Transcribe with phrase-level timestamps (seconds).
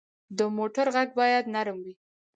[0.37, 1.93] د موټر غږ باید نرم وي.